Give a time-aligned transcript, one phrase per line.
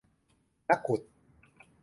[0.69, 1.01] นักขุด